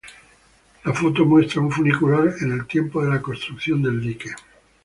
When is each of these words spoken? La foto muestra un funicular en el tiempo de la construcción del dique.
La 0.83 0.93
foto 0.95 1.25
muestra 1.27 1.61
un 1.61 1.69
funicular 1.71 2.33
en 2.41 2.53
el 2.53 2.65
tiempo 2.65 3.03
de 3.03 3.11
la 3.11 3.21
construcción 3.21 3.83
del 3.83 4.01
dique. 4.01 4.31